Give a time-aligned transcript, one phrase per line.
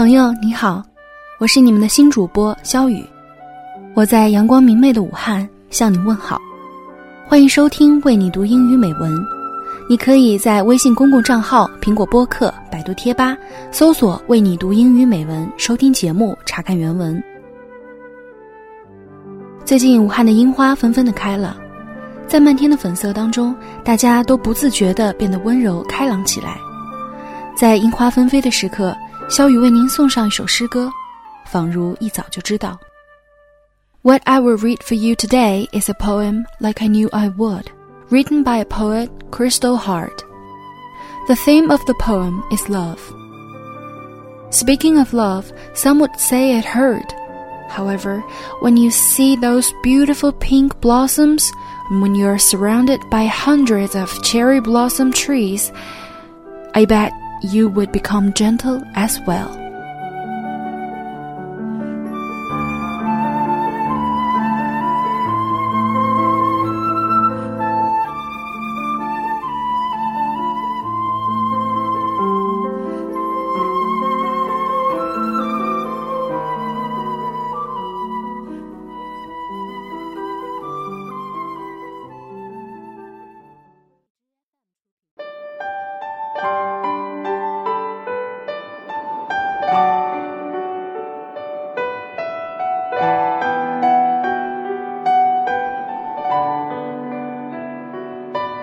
[0.00, 0.82] 朋友你好，
[1.38, 3.04] 我是你们的新主播肖雨，
[3.92, 6.40] 我在阳光明媚的武汉向你问好，
[7.28, 9.12] 欢迎收听为你读英语美文。
[9.90, 13.36] 你可以在微信公共账号、苹果播客、百度贴吧
[13.70, 17.22] 搜索“为你读英语美文”，收听节目，查看原文。
[19.66, 21.58] 最近武汉的樱花纷纷的开了，
[22.26, 26.56] 在漫天的粉色当中，大家都不自觉地变得温柔开朗起来。
[27.54, 28.96] 在樱花纷飞的时刻。
[29.29, 30.91] 小雨为您送上一首诗歌，
[31.45, 32.79] 仿如一早就知道。
[34.01, 37.65] What I will read for you today is a poem like I knew I would,
[38.09, 40.23] written by a poet, Crystal Hart.
[41.27, 42.99] The theme of the poem is love.
[44.51, 47.11] Speaking of love, some would say it hurt.
[47.67, 48.23] However,
[48.61, 51.51] when you see those beautiful pink blossoms,
[51.89, 55.73] and when you are surrounded by hundreds of cherry blossom trees,
[56.75, 57.11] I bet
[57.42, 59.59] you would become gentle as well.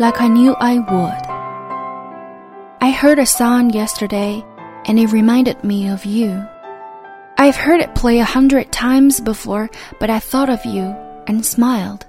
[0.00, 1.22] Like I knew I would.
[2.80, 4.42] I heard a song yesterday
[4.86, 6.42] and it reminded me of you.
[7.36, 9.68] I've heard it play a hundred times before,
[9.98, 10.84] but I thought of you
[11.26, 12.06] and smiled.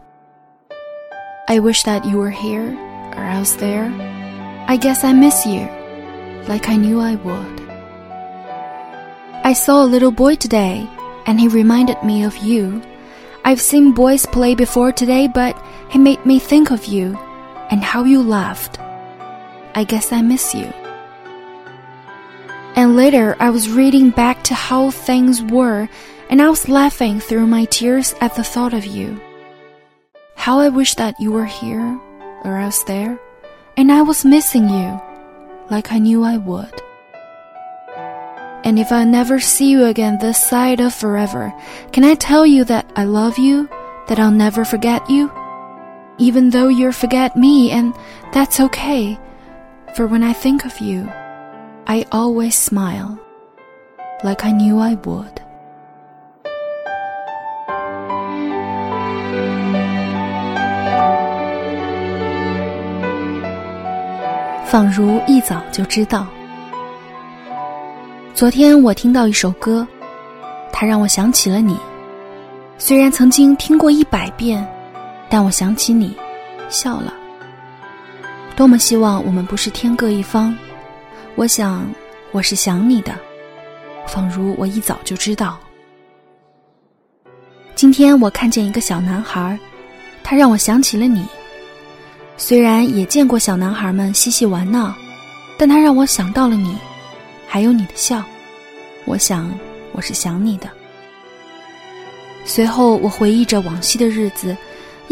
[1.49, 2.73] I wish that you were here
[3.17, 3.91] or else there.
[4.69, 5.67] I guess I miss you,
[6.47, 7.61] like I knew I would.
[9.43, 10.87] I saw a little boy today
[11.25, 12.81] and he reminded me of you.
[13.43, 17.19] I've seen boys play before today, but he made me think of you
[17.71, 18.79] and how you laughed.
[19.73, 20.71] I guess I miss you.
[22.75, 25.89] And later, I was reading back to how things were,
[26.29, 29.19] and I was laughing through my tears at the thought of you.
[30.35, 31.99] How I wish that you were here,
[32.43, 33.19] or else there,
[33.77, 35.01] and I was missing you,
[35.69, 36.81] like I knew I would.
[38.63, 41.53] And if I never see you again this side of forever,
[41.91, 43.67] can I tell you that I love you,
[44.07, 45.31] that I'll never forget you?
[46.21, 47.93] Even though you forget me, and
[48.31, 49.17] that's okay,
[49.95, 51.09] for when I think of you,
[51.87, 53.17] I always smile,
[54.23, 55.41] like I knew I would.
[64.67, 66.27] 仿如一早就知道。
[68.35, 69.87] 昨天我听到一首歌，
[70.71, 71.75] 它让我想起了你。
[72.77, 74.80] 虽然曾经听过一百遍。
[75.31, 76.13] 但我想起你，
[76.67, 77.13] 笑了。
[78.53, 80.53] 多么希望我们不是天各一方。
[81.35, 81.89] 我想，
[82.33, 83.17] 我是想你的，
[84.05, 85.57] 仿如我一早就知道。
[87.75, 89.57] 今天我看见一个小男孩，
[90.21, 91.25] 他让我想起了你。
[92.35, 94.93] 虽然也见过小男孩们嬉戏玩闹，
[95.57, 96.75] 但他让我想到了你，
[97.47, 98.21] 还有你的笑。
[99.05, 99.49] 我想，
[99.93, 100.69] 我是想你的。
[102.43, 104.53] 随后，我回忆着往昔的日子。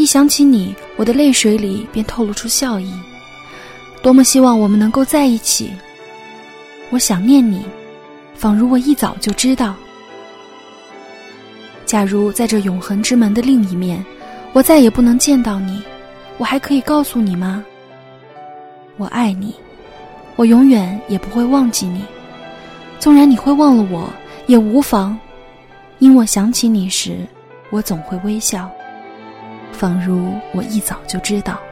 [0.00, 2.90] 一想起你，我的泪水里便透露出笑意。
[4.02, 5.70] 多么希望我们能够在一起！
[6.88, 7.66] 我想念你，
[8.34, 9.74] 仿如我一早就知道。
[11.84, 14.02] 假如在这永恒之门的另一面，
[14.54, 15.82] 我再也不能见到你，
[16.38, 17.62] 我还可以告诉你吗？
[18.96, 19.54] 我爱你，
[20.34, 22.02] 我永远也不会忘记你。
[22.98, 24.10] 纵然你会忘了我，
[24.46, 25.18] 也无妨，
[25.98, 27.18] 因我想起你时，
[27.68, 28.70] 我总会微笑。
[29.72, 31.69] 仿如我一早就知道。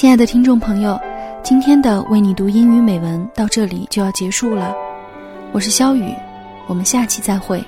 [0.00, 0.98] 亲爱的听众朋友，
[1.42, 4.74] 今天的为你读英语美文到这里就要结束了。
[5.52, 6.14] 我是肖雨，
[6.66, 7.62] 我们下期再会。